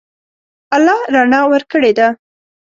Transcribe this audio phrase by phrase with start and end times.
[0.75, 2.07] الله رڼا ورکړې ده.